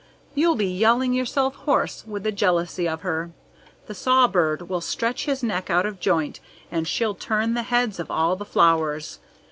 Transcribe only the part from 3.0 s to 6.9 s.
her. The sawbird will stretch his neck out of joint, and